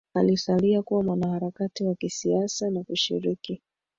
[0.13, 3.61] Alisalia kuwa mwanaharakati wa kisiasa na kushiriki